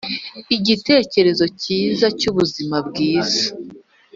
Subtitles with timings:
[0.55, 3.45] igitekerezo cyiza cyubuzima bwiza,